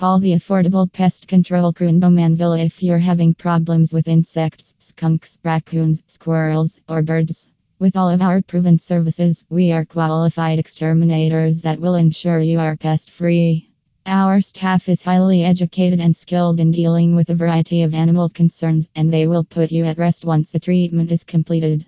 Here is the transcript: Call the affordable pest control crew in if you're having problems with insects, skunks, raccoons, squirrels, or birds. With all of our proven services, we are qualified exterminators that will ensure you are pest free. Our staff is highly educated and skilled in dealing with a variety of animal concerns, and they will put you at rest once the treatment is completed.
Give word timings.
Call 0.00 0.18
the 0.18 0.32
affordable 0.32 0.90
pest 0.90 1.28
control 1.28 1.74
crew 1.74 1.88
in 1.88 2.00
if 2.00 2.82
you're 2.82 2.96
having 2.96 3.34
problems 3.34 3.92
with 3.92 4.08
insects, 4.08 4.74
skunks, 4.78 5.36
raccoons, 5.44 6.02
squirrels, 6.06 6.80
or 6.88 7.02
birds. 7.02 7.50
With 7.78 7.98
all 7.98 8.08
of 8.08 8.22
our 8.22 8.40
proven 8.40 8.78
services, 8.78 9.44
we 9.50 9.72
are 9.72 9.84
qualified 9.84 10.58
exterminators 10.58 11.60
that 11.60 11.80
will 11.80 11.96
ensure 11.96 12.40
you 12.40 12.58
are 12.60 12.78
pest 12.78 13.10
free. 13.10 13.68
Our 14.06 14.40
staff 14.40 14.88
is 14.88 15.02
highly 15.02 15.44
educated 15.44 16.00
and 16.00 16.16
skilled 16.16 16.60
in 16.60 16.70
dealing 16.70 17.14
with 17.14 17.28
a 17.28 17.34
variety 17.34 17.82
of 17.82 17.92
animal 17.92 18.30
concerns, 18.30 18.88
and 18.96 19.12
they 19.12 19.26
will 19.26 19.44
put 19.44 19.70
you 19.70 19.84
at 19.84 19.98
rest 19.98 20.24
once 20.24 20.52
the 20.52 20.60
treatment 20.60 21.12
is 21.12 21.24
completed. 21.24 21.84